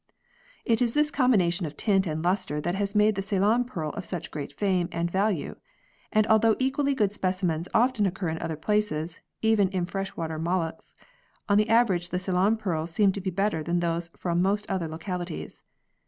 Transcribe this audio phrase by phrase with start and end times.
[0.65, 4.03] It is this combination of tint and lustre that has made the Ceylon pearl of
[4.03, 5.57] such great fame and value,
[6.11, 10.95] and although equally good specimens often occur in other places, even in fresh water molluscs,
[11.47, 14.87] on the average the Ceylon pearls seem to be better than those from most other
[14.87, 15.63] localities.